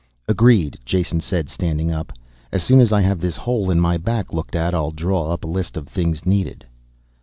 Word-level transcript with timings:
"Agreed," 0.27 0.79
Jason 0.83 1.19
said, 1.19 1.47
standing 1.47 1.91
up. 1.91 2.11
"As 2.51 2.63
soon 2.63 2.79
as 2.79 2.91
I 2.91 3.01
have 3.01 3.19
this 3.21 3.35
hole 3.35 3.69
in 3.69 3.79
my 3.79 3.97
back 3.99 4.33
looked 4.33 4.55
at 4.55 4.73
I'll 4.73 4.89
draw 4.89 5.29
up 5.31 5.43
a 5.43 5.47
list 5.47 5.77
of 5.77 5.87
things 5.87 6.25
needed." 6.25 6.65